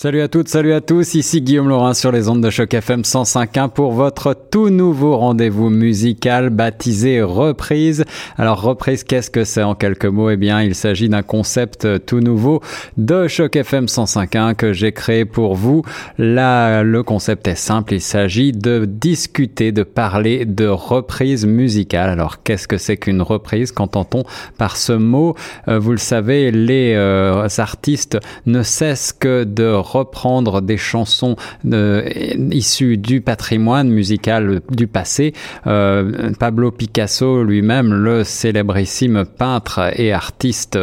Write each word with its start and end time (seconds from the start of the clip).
Salut 0.00 0.20
à 0.20 0.28
toutes, 0.28 0.48
salut 0.48 0.74
à 0.74 0.80
tous, 0.80 1.14
ici 1.14 1.42
Guillaume 1.42 1.68
Laurin 1.68 1.92
sur 1.92 2.12
les 2.12 2.28
ondes 2.28 2.40
de 2.40 2.50
choc 2.50 2.72
FM 2.72 3.00
105.1 3.00 3.68
pour 3.68 3.90
votre 3.90 4.32
tout 4.32 4.70
nouveau 4.70 5.16
rendez-vous 5.16 5.70
musical 5.70 6.50
baptisé 6.50 7.20
Reprise. 7.20 8.04
Alors 8.36 8.62
Reprise, 8.62 9.02
qu'est-ce 9.02 9.28
que 9.28 9.42
c'est 9.42 9.64
en 9.64 9.74
quelques 9.74 10.04
mots? 10.04 10.30
Eh 10.30 10.36
bien, 10.36 10.62
il 10.62 10.76
s'agit 10.76 11.08
d'un 11.08 11.22
concept 11.22 12.06
tout 12.06 12.20
nouveau 12.20 12.62
de 12.96 13.26
choc 13.26 13.56
FM 13.56 13.86
105.1 13.86 14.54
que 14.54 14.72
j'ai 14.72 14.92
créé 14.92 15.24
pour 15.24 15.56
vous. 15.56 15.82
Là, 16.16 16.84
le 16.84 17.02
concept 17.02 17.48
est 17.48 17.56
simple, 17.56 17.94
il 17.94 18.00
s'agit 18.00 18.52
de 18.52 18.84
discuter, 18.84 19.72
de 19.72 19.82
parler 19.82 20.44
de 20.44 20.68
reprise 20.68 21.44
musicale. 21.44 22.10
Alors 22.10 22.44
qu'est-ce 22.44 22.68
que 22.68 22.78
c'est 22.78 22.98
qu'une 22.98 23.20
reprise? 23.20 23.72
Qu'entend-on 23.72 24.22
par 24.58 24.76
ce 24.76 24.92
mot? 24.92 25.34
Euh, 25.66 25.80
Vous 25.80 25.90
le 25.90 25.98
savez, 25.98 26.52
les 26.52 26.94
euh, 26.94 27.48
artistes 27.58 28.16
ne 28.46 28.62
cessent 28.62 29.12
que 29.12 29.42
de 29.42 29.87
reprendre 29.92 30.60
des 30.62 30.76
chansons 30.76 31.36
euh, 31.72 32.08
issues 32.50 32.96
du 32.96 33.20
patrimoine 33.20 33.88
musical 33.88 34.60
du 34.70 34.86
passé. 34.86 35.32
Euh, 35.66 36.32
Pablo 36.38 36.70
Picasso 36.70 37.42
lui-même, 37.42 37.92
le 37.92 38.24
célébrissime 38.24 39.24
peintre 39.24 39.90
et 39.98 40.12
artiste 40.12 40.78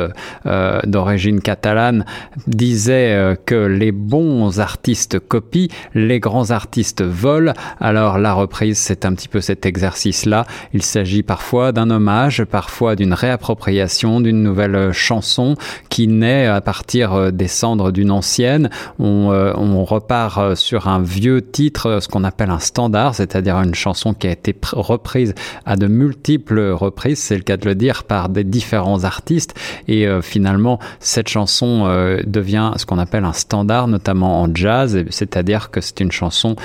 euh, 0.45 0.79
d'origine 0.85 1.41
catalane, 1.41 2.05
disait 2.47 3.37
que 3.45 3.55
les 3.55 3.91
bons 3.91 4.59
artistes 4.59 5.19
copient, 5.19 5.67
les 5.93 6.19
grands 6.19 6.51
artistes 6.51 7.03
volent. 7.03 7.53
Alors 7.79 8.17
la 8.17 8.34
reprise, 8.34 8.77
c'est 8.77 9.05
un 9.05 9.13
petit 9.13 9.27
peu 9.27 9.41
cet 9.41 9.65
exercice-là. 9.65 10.45
Il 10.73 10.81
s'agit 10.81 11.23
parfois 11.23 11.71
d'un 11.71 11.90
hommage, 11.90 12.43
parfois 12.43 12.95
d'une 12.95 13.13
réappropriation 13.13 14.21
d'une 14.21 14.41
nouvelle 14.43 14.91
chanson 14.91 15.55
qui 15.90 16.07
naît 16.07 16.47
à 16.47 16.62
partir 16.62 17.31
des 17.31 17.47
cendres 17.47 17.91
d'une 17.91 18.12
ancienne 18.12 18.69
euh, 18.99 19.54
on, 19.55 19.84
repart 19.84 20.38
euh, 20.38 20.55
sur 20.55 20.88
un 20.88 21.01
vieux 21.01 21.41
titre, 21.41 21.99
ce 22.01 22.07
qu'on 22.07 22.24
appelle 22.24 22.49
un 22.49 22.60
standard, 22.60 23.13
c'est-à-dire 23.15 23.57
une 23.57 23.76
chanson 23.76 24.13
qui 24.13 24.27
a 24.27 24.32
été 24.32 24.55
reprise 24.71 25.35
à 25.65 25.76
de 25.76 25.87
multiples 25.87 26.71
reprises, 26.71 27.20
c'est 27.20 27.35
le 27.35 27.43
cas 27.43 27.57
de 27.57 27.65
le 27.65 27.76
dire, 27.76 28.04
par 28.04 28.29
des 28.29 28.43
différents 28.43 29.04
artistes. 29.04 29.54
Et 29.87 30.07
euh, 30.07 30.21
finalement, 30.21 30.79
cette 30.99 31.27
chanson 31.27 31.55
devient 32.26 32.71
ce 32.77 32.85
qu'on 32.85 32.98
appelle 32.98 33.26
un 33.26 33.34
standard, 33.34 33.87
notamment 33.87 34.41
en 34.41 34.54
jazz, 34.54 35.04
c'est-à-dire 35.09 35.71
que 35.71 35.82
c'est 35.82 35.99
une 35.99 36.12
chanson 36.12 36.55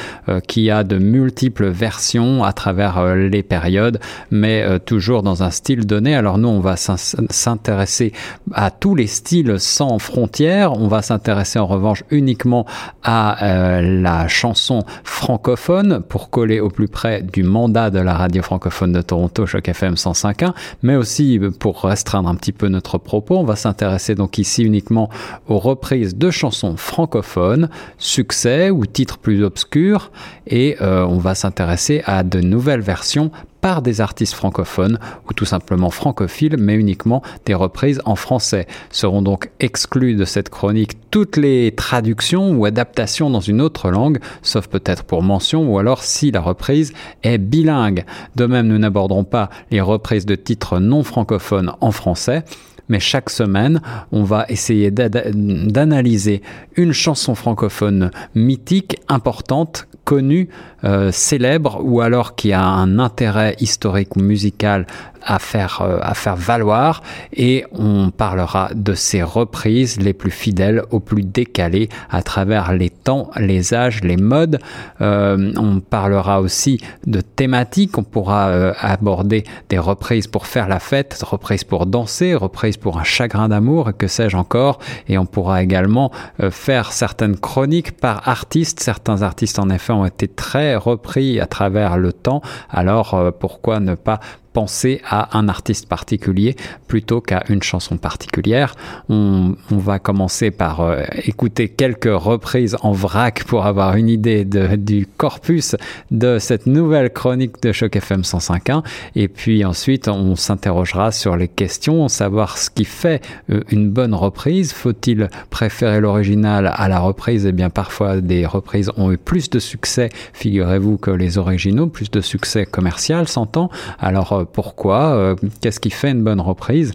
qui 0.46 0.70
a 0.70 0.84
de 0.84 0.98
multiples 0.98 1.68
versions 1.68 2.44
à 2.44 2.52
travers 2.52 3.14
les 3.14 3.42
périodes, 3.42 4.00
mais 4.30 4.78
toujours 4.80 5.22
dans 5.22 5.42
un 5.42 5.50
style 5.50 5.86
donné. 5.86 6.14
Alors 6.14 6.38
nous, 6.38 6.48
on 6.48 6.60
va 6.60 6.76
s'intéresser 6.76 8.12
à 8.52 8.70
tous 8.70 8.94
les 8.94 9.06
styles 9.06 9.56
sans 9.58 9.98
frontières. 9.98 10.72
On 10.74 10.88
va 10.88 11.02
s'intéresser 11.02 11.58
en 11.58 11.66
revanche 11.66 12.04
uniquement 12.10 12.66
à 13.02 13.44
euh, 13.44 14.02
la 14.02 14.28
chanson 14.28 14.84
francophone 15.04 16.02
pour 16.08 16.30
coller 16.30 16.60
au 16.60 16.68
plus 16.68 16.88
près 16.88 17.22
du 17.22 17.42
mandat 17.42 17.90
de 17.90 17.98
la 17.98 18.14
radio 18.14 18.42
francophone 18.42 18.92
de 18.92 19.02
Toronto, 19.02 19.46
Choc 19.46 19.68
FM 19.68 19.94
105.1, 19.94 20.52
mais 20.82 20.96
aussi 20.96 21.40
pour 21.58 21.82
restreindre 21.82 22.28
un 22.28 22.34
petit 22.34 22.52
peu 22.52 22.68
notre 22.68 22.98
propos, 22.98 23.38
on 23.38 23.44
va 23.44 23.56
s'intéresser 23.56 24.14
donc 24.14 24.38
ici 24.38 24.62
uniquement 24.62 25.10
aux 25.48 25.58
reprises 25.58 26.16
de 26.16 26.30
chansons 26.30 26.76
francophones, 26.76 27.68
succès 27.98 28.70
ou 28.70 28.86
titres 28.86 29.18
plus 29.18 29.44
obscurs, 29.44 30.10
et 30.46 30.76
euh, 30.80 31.04
on 31.04 31.18
va 31.18 31.34
s'intéresser 31.34 32.02
à 32.06 32.22
de 32.22 32.40
nouvelles 32.40 32.80
versions 32.80 33.30
par 33.60 33.82
des 33.82 34.00
artistes 34.00 34.34
francophones 34.34 34.98
ou 35.28 35.32
tout 35.32 35.44
simplement 35.44 35.90
francophiles, 35.90 36.56
mais 36.58 36.74
uniquement 36.74 37.22
des 37.46 37.54
reprises 37.54 38.00
en 38.04 38.16
français. 38.16 38.66
Seront 38.90 39.22
donc 39.22 39.50
exclues 39.60 40.14
de 40.14 40.24
cette 40.24 40.48
chronique 40.48 41.10
toutes 41.10 41.36
les 41.36 41.74
traductions 41.74 42.52
ou 42.52 42.64
adaptations 42.64 43.30
dans 43.30 43.40
une 43.40 43.60
autre 43.60 43.90
langue, 43.90 44.20
sauf 44.42 44.68
peut-être 44.68 45.04
pour 45.04 45.22
mention 45.22 45.70
ou 45.70 45.78
alors 45.78 46.02
si 46.02 46.30
la 46.30 46.40
reprise 46.40 46.92
est 47.22 47.38
bilingue. 47.38 48.04
De 48.36 48.46
même, 48.46 48.68
nous 48.68 48.78
n'aborderons 48.78 49.24
pas 49.24 49.50
les 49.70 49.80
reprises 49.80 50.26
de 50.26 50.34
titres 50.34 50.78
non 50.78 51.02
francophones 51.02 51.72
en 51.80 51.92
français 51.92 52.44
mais 52.90 53.00
chaque 53.00 53.30
semaine, 53.30 53.80
on 54.10 54.24
va 54.24 54.44
essayer 54.48 54.90
d'analyser 54.90 56.42
une 56.76 56.92
chanson 56.92 57.36
francophone 57.36 58.10
mythique, 58.34 58.96
importante, 59.08 59.86
connue, 60.10 60.48
euh, 60.82 61.12
célèbre, 61.12 61.80
ou 61.84 62.00
alors 62.00 62.34
qui 62.34 62.52
a 62.52 62.64
un 62.64 62.98
intérêt 62.98 63.54
historique 63.60 64.16
ou 64.16 64.20
musical 64.20 64.86
à 65.22 65.38
faire, 65.38 65.82
euh, 65.82 65.98
à 66.00 66.14
faire 66.14 66.36
valoir 66.36 67.02
et 67.34 67.66
on 67.72 68.10
parlera 68.10 68.70
de 68.74 68.94
ces 68.94 69.22
reprises 69.22 70.00
les 70.00 70.14
plus 70.14 70.30
fidèles 70.30 70.82
aux 70.90 70.98
plus 70.98 71.22
décalées 71.22 71.90
à 72.08 72.22
travers 72.22 72.72
les 72.72 72.88
temps, 72.88 73.30
les 73.36 73.74
âges, 73.74 74.00
les 74.02 74.16
modes. 74.16 74.58
Euh, 75.02 75.52
on 75.56 75.80
parlera 75.80 76.40
aussi 76.40 76.80
de 77.06 77.20
thématiques, 77.20 77.98
on 77.98 78.02
pourra 78.02 78.46
aborder 78.80 79.44
des 79.68 79.78
reprises 79.78 80.26
pour 80.26 80.46
faire 80.46 80.66
la 80.66 80.80
fête, 80.80 81.22
reprises 81.22 81.64
pour 81.64 81.84
danser, 81.84 82.34
reprises 82.34 82.78
pour 82.78 82.98
un 82.98 83.04
chagrin 83.04 83.50
d'amour, 83.50 83.90
que 83.98 84.06
sais-je 84.06 84.36
encore, 84.36 84.78
et 85.08 85.18
on 85.18 85.26
pourra 85.26 85.62
également 85.62 86.10
faire 86.50 86.92
certaines 86.92 87.36
chroniques 87.36 87.92
par 87.92 88.26
artistes. 88.26 88.80
Certains 88.80 89.20
artistes 89.20 89.58
en 89.58 89.68
effet 89.68 89.92
été 90.06 90.28
très 90.28 90.76
repris 90.76 91.40
à 91.40 91.46
travers 91.46 91.98
le 91.98 92.12
temps, 92.12 92.42
alors 92.70 93.32
pourquoi 93.38 93.80
ne 93.80 93.94
pas 93.94 94.20
penser 94.52 95.00
à 95.08 95.38
un 95.38 95.48
artiste 95.48 95.88
particulier 95.88 96.56
plutôt 96.88 97.20
qu'à 97.20 97.44
une 97.48 97.62
chanson 97.62 97.96
particulière. 97.96 98.74
On, 99.08 99.54
va 99.70 99.98
commencer 99.98 100.50
par 100.50 100.80
euh, 100.80 101.04
écouter 101.24 101.68
quelques 101.68 102.12
reprises 102.12 102.76
en 102.82 102.92
vrac 102.92 103.44
pour 103.44 103.64
avoir 103.64 103.96
une 103.96 104.08
idée 104.08 104.44
du 104.44 105.06
corpus 105.16 105.76
de 106.10 106.38
cette 106.38 106.66
nouvelle 106.66 107.10
chronique 107.10 107.62
de 107.62 107.72
Choc 107.72 107.96
FM 107.96 108.22
105.1 108.22 108.82
et 109.14 109.28
puis 109.28 109.64
ensuite 109.64 110.08
on 110.08 110.36
s'interrogera 110.36 111.12
sur 111.12 111.36
les 111.36 111.48
questions, 111.48 112.08
savoir 112.08 112.58
ce 112.58 112.68
qui 112.70 112.84
fait 112.84 113.22
euh, 113.50 113.60
une 113.70 113.90
bonne 113.90 114.14
reprise. 114.14 114.72
Faut-il 114.72 115.28
préférer 115.50 116.00
l'original 116.00 116.72
à 116.74 116.88
la 116.88 116.98
reprise? 116.98 117.46
Eh 117.46 117.52
bien 117.52 117.70
parfois 117.70 118.20
des 118.20 118.44
reprises 118.46 118.90
ont 118.96 119.12
eu 119.12 119.18
plus 119.18 119.50
de 119.50 119.58
succès, 119.58 120.10
figurez-vous, 120.32 120.98
que 120.98 121.10
les 121.10 121.38
originaux, 121.38 121.86
plus 121.86 122.10
de 122.10 122.20
succès 122.20 122.66
commercial, 122.66 123.28
s'entend. 123.28 123.70
Alors 123.98 124.39
euh, 124.40 124.44
pourquoi, 124.50 125.12
euh, 125.14 125.36
qu'est-ce 125.60 125.80
qui 125.80 125.90
fait 125.90 126.10
une 126.10 126.22
bonne 126.22 126.40
reprise. 126.40 126.92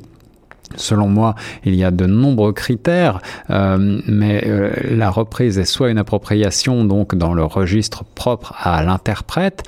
Selon 0.78 1.08
moi, 1.08 1.36
il 1.64 1.76
y 1.76 1.84
a 1.84 1.92
de 1.92 2.06
nombreux 2.08 2.52
critères, 2.52 3.20
euh, 3.52 4.02
mais 4.08 4.44
la 4.90 5.12
reprise 5.12 5.60
est 5.60 5.66
soit 5.66 5.92
une 5.92 6.00
appropriation 6.00 6.84
donc 6.86 7.14
dans 7.14 7.36
le 7.36 7.46
registre 7.46 8.04
propre 8.04 8.56
à 8.58 8.84
l'interprète, 8.84 9.64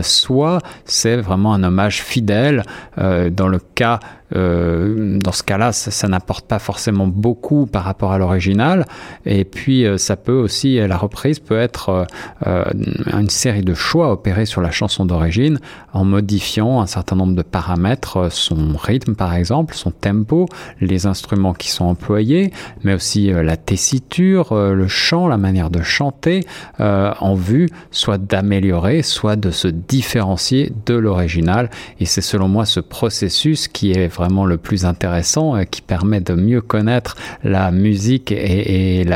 soit 0.00 0.60
c'est 0.86 1.18
vraiment 1.18 1.52
un 1.52 1.62
hommage 1.62 2.02
fidèle. 2.02 2.64
dans 2.96 3.48
le 3.48 3.58
cas 3.74 4.00
euh, 4.36 5.18
dans 5.18 5.32
ce 5.32 5.42
cas-là, 5.42 5.72
ça, 5.72 6.08
n'apporte 6.08 6.46
pas 6.46 6.58
forcément 6.58 7.06
beaucoup 7.06 7.66
par 7.66 7.84
rapport 7.84 8.12
à 8.12 8.18
l'original. 8.18 8.86
Et 9.26 9.44
puis, 9.44 9.84
euh, 9.84 9.96
ça 9.96 10.16
peut 10.16 10.32
aussi, 10.32 10.76
la 10.76 10.96
reprise 10.96 11.38
peut 11.38 11.58
être 11.58 12.06
euh, 12.46 12.64
une 13.12 13.30
série 13.30 13.62
de 13.62 13.74
choix 13.74 14.12
opérés 14.12 14.46
sur 14.46 14.60
la 14.60 14.70
chanson 14.70 15.04
d'origine 15.04 15.58
en 15.92 16.04
modifiant 16.04 16.80
un 16.80 16.86
certain 16.86 17.16
nombre 17.16 17.34
de 17.34 17.42
paramètres, 17.42 18.30
son 18.30 18.76
rythme 18.76 19.14
par 19.14 19.34
exemple, 19.34 19.74
son 19.74 19.90
tempo, 19.90 20.46
les 20.80 21.06
instruments 21.06 21.54
qui 21.54 21.70
sont 21.70 21.84
employés, 21.84 22.52
mais 22.84 22.94
aussi 22.94 23.30
la 23.30 23.56
tessiture, 23.56 24.54
le 24.54 24.88
chant, 24.88 25.26
la 25.26 25.36
manière 25.36 25.70
de 25.70 25.82
chanter, 25.82 26.46
en 26.78 27.34
vue 27.34 27.68
soit 27.90 28.18
d'améliorer, 28.18 29.02
soit 29.02 29.36
de 29.36 29.50
se 29.50 29.68
différencier 29.68 30.72
de 30.86 30.94
l'original. 30.94 31.70
Et 31.98 32.04
c'est 32.04 32.20
selon 32.20 32.48
moi 32.48 32.64
ce 32.64 32.80
processus 32.80 33.68
qui 33.68 33.92
est 33.92 34.08
vraiment 34.20 34.44
le 34.44 34.58
plus 34.58 34.84
intéressant, 34.84 35.56
euh, 35.56 35.64
qui 35.64 35.80
permet 35.80 36.20
de 36.20 36.34
mieux 36.34 36.60
connaître 36.60 37.16
la 37.42 37.70
musique 37.70 38.30
et, 38.32 39.00
et 39.00 39.06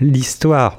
l'histoire 0.00 0.78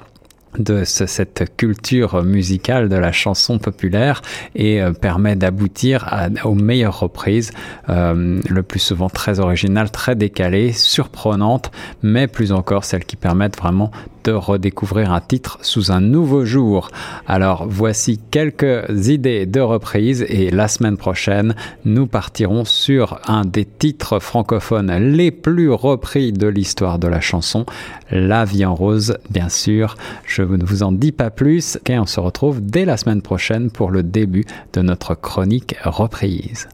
de 0.58 0.84
cette 0.86 1.56
culture 1.58 2.24
musicale 2.24 2.90
de 2.90 2.96
la 2.96 3.12
chanson 3.12 3.60
populaire 3.60 4.22
et 4.56 4.82
euh, 4.82 4.92
permet 4.92 5.36
d'aboutir 5.36 6.30
aux 6.46 6.56
meilleures 6.56 7.00
reprises, 7.00 7.52
euh, 7.90 8.40
le 8.50 8.64
plus 8.64 8.80
souvent 8.80 9.10
très 9.10 9.40
originales, 9.40 9.92
très 9.92 10.16
décalées, 10.16 10.72
surprenantes, 10.72 11.72
mais 12.02 12.28
plus 12.28 12.52
encore 12.52 12.86
celles 12.86 13.06
qui 13.06 13.18
permettent 13.18 13.58
vraiment 13.58 13.92
redécouvrir 14.32 15.12
un 15.12 15.22
titre 15.22 15.58
sous 15.62 15.92
un 15.92 16.02
nouveau 16.02 16.46
jour. 16.46 16.90
Alors 17.28 17.66
voici 17.68 18.20
quelques 18.32 19.08
idées 19.08 19.46
de 19.46 19.60
reprise 19.60 20.26
et 20.28 20.50
la 20.52 20.68
semaine 20.68 20.98
prochaine, 20.98 21.56
nous 21.86 22.08
partirons 22.08 22.66
sur 22.66 23.20
un 23.28 23.46
des 23.46 23.66
titres 23.66 24.20
francophones 24.20 24.92
les 24.92 25.32
plus 25.32 25.72
repris 25.72 26.34
de 26.34 26.48
l'histoire 26.48 27.00
de 27.00 27.08
la 27.08 27.22
chanson, 27.22 27.66
La 28.12 28.46
vie 28.46 28.66
en 28.66 28.76
rose, 28.76 29.18
bien 29.30 29.50
sûr. 29.50 29.96
Je 30.26 30.44
ne 30.44 30.64
vous 30.64 30.84
en 30.84 30.92
dis 30.92 31.12
pas 31.12 31.30
plus 31.30 31.78
et 31.88 32.00
on 32.00 32.06
se 32.06 32.20
retrouve 32.20 32.62
dès 32.62 32.86
la 32.86 32.98
semaine 32.98 33.22
prochaine 33.22 33.72
pour 33.72 33.92
le 33.92 34.04
début 34.04 34.46
de 34.74 34.82
notre 34.82 35.16
chronique 35.16 35.76
reprise. 35.84 36.68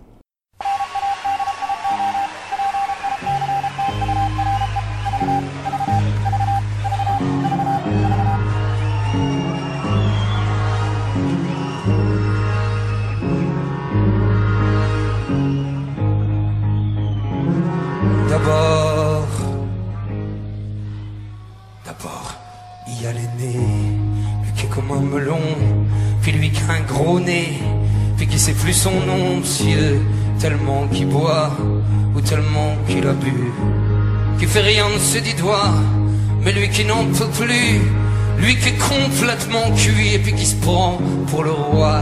C'est 28.45 28.51
plus 28.56 28.74
son 28.74 28.92
nom, 29.07 29.38
monsieur, 29.38 30.01
tellement 30.38 30.86
qu'il 30.92 31.07
boit, 31.07 31.51
ou 32.13 32.19
tellement 32.19 32.75
qu'il 32.86 33.07
a 33.07 33.13
bu, 33.13 33.54
qui 34.38 34.46
fait 34.46 34.60
rien 34.60 34.84
de 34.94 35.00
ses 35.00 35.22
dix 35.22 35.36
doigts, 35.36 35.74
mais 36.44 36.51
lui 36.51 36.68
qui 36.68 36.84
n'en 36.84 37.06
peut 37.06 37.30
plus, 37.39 37.80
lui 38.38 38.57
qui 38.57 38.68
est 38.68 38.78
complètement 38.78 39.72
cuit 39.78 40.16
et 40.16 40.19
puis 40.19 40.34
qui 40.34 40.46
se 40.46 40.56
prend 40.56 41.00
pour 41.28 41.46
le 41.46 41.51
roi, 41.51 42.01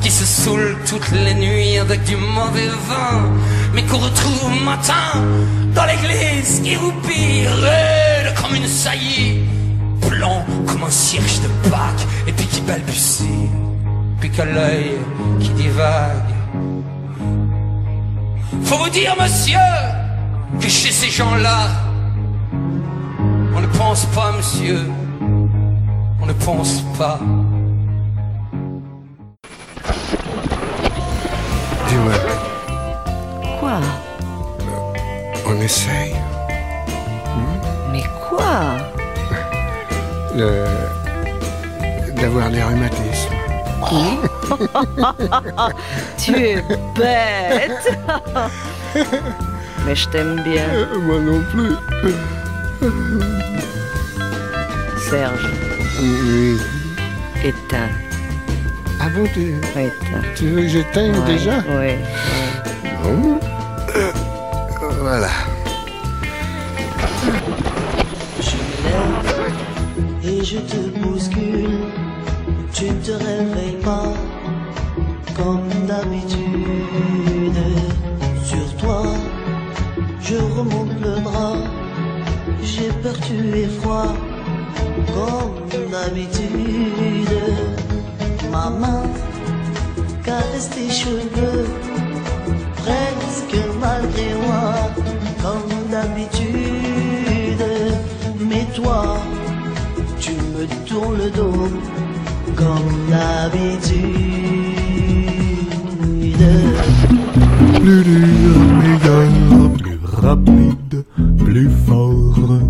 qui 0.00 0.10
se 0.10 0.24
saoule 0.24 0.76
toutes 0.88 1.12
les 1.12 1.34
nuits 1.34 1.78
avec 1.78 2.02
du 2.02 2.16
mauvais 2.16 2.66
vin, 2.88 3.30
mais 3.72 3.84
qu'on 3.84 3.98
retrouve 3.98 4.64
matin 4.64 5.22
dans 5.74 5.84
l'église 5.84 6.60
qui 6.62 6.76
roupille, 6.76 7.46
raide 7.46 8.34
comme 8.40 8.54
une 8.54 8.66
saillie, 8.66 9.40
blanc 10.08 10.44
comme 10.66 10.84
un 10.84 10.90
cierge 10.90 11.40
de 11.40 11.68
Pâques, 11.70 12.06
et 12.26 12.32
puis 12.32 12.46
qui 12.46 12.60
balbutie 12.62 13.48
puis 14.20 14.30
qu'à 14.30 14.44
l'œil 14.44 14.92
qui 15.40 15.48
divague. 15.50 16.34
Faut 18.64 18.76
vous 18.76 18.90
dire, 18.90 19.16
monsieur, 19.20 19.58
que 20.60 20.68
chez 20.68 20.92
ces 20.92 21.10
gens-là, 21.10 21.68
on 22.52 23.60
ne 23.60 23.66
pense 23.66 24.04
pas, 24.06 24.32
monsieur, 24.32 24.80
on 26.20 26.26
ne 26.26 26.32
pense 26.34 26.82
pas. 26.98 27.18
On 35.60 35.62
essaye. 35.62 36.14
Mais 37.92 38.02
quoi? 38.26 38.78
Le... 40.34 40.64
D'avoir 42.18 42.48
des 42.48 42.62
rhumatismes. 42.62 43.34
tu 46.16 46.34
es 46.34 46.62
bête. 46.96 47.98
Mais 49.84 49.94
je 49.94 50.08
t'aime 50.08 50.40
bien. 50.44 50.64
Euh, 50.72 50.98
moi 50.98 51.18
non 51.18 51.42
plus. 51.50 51.74
Serge. 55.10 55.46
Oui. 56.00 56.56
Éteins. 57.44 57.90
Ah 58.98 59.08
bon, 59.14 59.26
tu, 59.34 59.56
Éteins. 59.78 60.22
tu 60.36 60.46
veux 60.48 60.62
que 60.62 60.68
j'éteigne 60.68 61.18
Ouais, 61.18 61.26
déjà? 61.26 61.58
Oui. 61.68 61.96
Bon. 63.02 63.38
Euh, 63.96 64.12
voilà. 65.00 65.28
Je 70.50 70.58
te 70.58 70.98
bouscule. 70.98 71.78
Tu 72.72 72.84
ne 72.86 73.00
te 73.06 73.12
réveilles 73.12 73.80
pas 73.84 74.12
comme 75.36 75.68
d'habitude. 75.86 77.60
Sur 78.44 78.76
toi, 78.78 79.02
je 80.20 80.36
remonte 80.56 80.94
le 81.00 81.20
drap. 81.22 81.56
J'ai 82.62 82.90
peur, 83.02 83.16
tu 83.26 83.36
es 83.58 83.68
froid 83.80 84.12
comme 85.14 85.90
d'habitude. 85.92 87.36
Ma 88.50 88.70
main 88.70 89.02
caresse 90.24 90.70
tes 90.70 90.90
cheveux 90.90 91.66
le 101.08 101.30
dos 101.30 101.68
comme 102.56 103.08
d'habitude. 103.08 104.60
plus 107.80 108.02
dur, 108.04 108.56
meilleur, 108.82 109.72
plus 109.78 109.98
rapide, 110.04 111.04
plus 111.38 111.70
fort. 111.86 112.60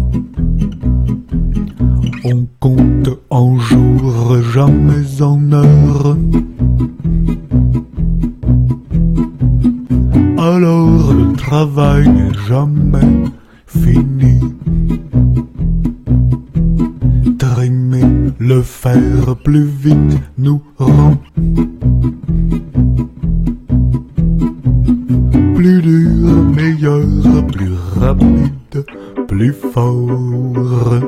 On 2.24 2.46
compte 2.60 3.10
en 3.30 3.58
jours, 3.58 4.36
jamais 4.52 5.22
en 5.22 5.52
heures. 5.52 6.16
Alors 10.38 11.12
le 11.12 11.32
travail 11.36 12.08
n'est 12.08 12.38
jamais 12.48 13.24
fini. 13.66 14.40
Le 18.50 18.62
faire 18.62 19.36
plus 19.44 19.62
vite 19.64 20.18
nous 20.36 20.60
rend 20.76 21.16
plus 25.54 25.80
dur, 25.80 26.42
meilleur, 26.56 27.46
plus 27.46 27.74
rapide, 28.00 28.84
plus 29.28 29.52
fort. 29.52 31.00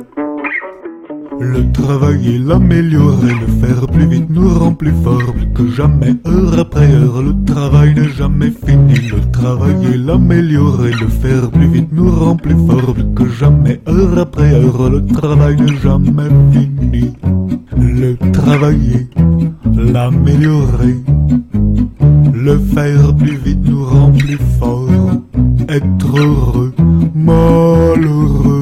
Le 1.40 1.72
travailler, 1.72 2.38
l'améliorer, 2.38 3.32
le 3.34 3.66
faire 3.66 3.86
plus 3.86 4.06
vite 4.06 4.30
nous 4.30 4.48
rend 4.58 4.74
plus 4.74 4.92
fort, 5.02 5.34
que 5.54 5.68
jamais, 5.68 6.14
heure 6.26 6.58
après 6.58 6.92
heure. 6.92 7.22
Le 7.22 7.44
travail 7.44 7.94
n'est 7.94 8.08
jamais 8.10 8.50
fini. 8.64 8.94
Le 9.08 9.30
travailler, 9.30 9.96
l'améliorer, 9.96 10.92
le 10.92 11.08
faire 11.08 11.50
plus 11.50 11.68
vite 11.68 11.88
nous 11.92 12.10
rend 12.10 12.36
plus 12.36 12.56
fort, 12.66 12.94
que 13.16 13.28
jamais, 13.28 13.80
heure 13.88 14.18
après 14.18 14.52
heure. 14.54 14.90
Le 14.90 15.04
travail 15.06 15.56
n'est 15.56 15.76
jamais 15.78 16.28
fini. 16.52 17.12
Le 17.76 18.16
travailler, 18.32 19.08
l'améliorer, 19.76 20.96
le 22.34 22.58
faire 22.58 23.14
plus 23.16 23.36
vite 23.36 23.64
nous 23.64 23.84
rend 23.84 24.12
plus 24.12 24.38
fort. 24.58 24.88
Être 25.68 26.18
heureux, 26.18 26.74
malheureux. 27.14 28.61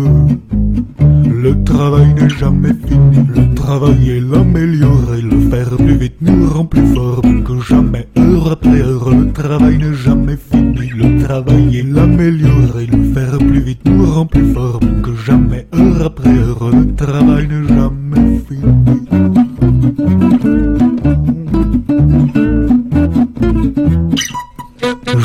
Le 1.90 1.96
travail 1.96 2.14
n'est 2.14 2.28
jamais 2.28 2.72
fini. 2.86 3.26
Le 3.34 3.54
travailler, 3.56 4.20
l'améliorer, 4.20 5.22
le 5.22 5.50
faire 5.50 5.76
plus 5.76 5.96
vite 5.96 6.14
nous 6.20 6.48
rend 6.48 6.64
plus 6.64 6.86
fort. 6.94 7.20
Que 7.20 7.60
jamais, 7.68 8.06
heure 8.16 8.52
après 8.52 8.80
heure. 8.80 9.10
Le 9.10 9.32
travail 9.32 9.78
n'est 9.78 9.94
jamais 9.94 10.36
fini. 10.36 10.88
Le 10.96 11.24
travailler, 11.24 11.82
l'améliorer, 11.82 12.86
le 12.86 13.12
faire 13.12 13.38
plus 13.38 13.60
vite 13.60 13.80
nous 13.86 14.06
rend 14.06 14.24
plus 14.24 14.52
fort. 14.52 14.78
Que 15.02 15.16
jamais, 15.16 15.66
heure 15.74 16.06
après 16.06 16.30
heure. 16.30 16.70
Le 16.70 16.94
travail 16.94 17.48
n'est 17.48 17.66
jamais 17.66 18.40
fini. 18.46 19.10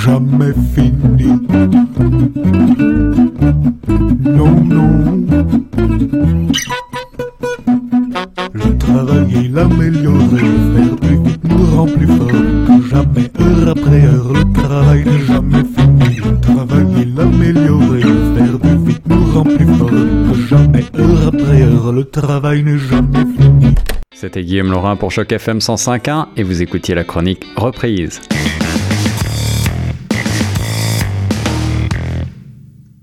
Jamais 0.03 0.53
fini. 0.74 1.45
Le 16.05 16.39
travailler, 16.39 17.05
l'améliorer, 17.05 18.01
le 18.01 18.35
faire 18.35 18.59
plus 18.59 18.77
vite 18.85 19.07
nous 19.07 19.25
rend 19.33 19.43
plus 19.43 19.65
fort 19.77 19.89
jamais, 20.47 20.85
heure 20.97 21.27
après 21.27 21.62
heure. 21.62 21.91
Le 21.91 22.03
travail 22.03 22.63
n'est 22.63 22.77
jamais 22.77 23.25
fini. 23.38 23.75
C'était 24.13 24.43
Guillaume 24.43 24.71
Laurin 24.71 24.95
pour 24.95 25.12
Choc 25.12 25.31
FM 25.31 25.57
105.1 25.59 26.27
et 26.38 26.43
vous 26.43 26.62
écoutiez 26.62 26.95
la 26.95 27.03
chronique 27.03 27.45
Reprise. 27.55 28.21